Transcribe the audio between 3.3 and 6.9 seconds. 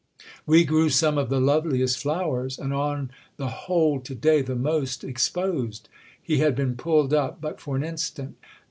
the whole to day the most exposed." He had been